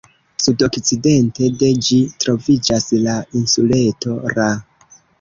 Sudokcidente 0.45 1.51
de 1.59 1.69
ĝi 1.89 2.01
troviĝas 2.25 2.91
la 3.05 3.21
insuleto 3.45 4.21
Ra. 4.37 4.53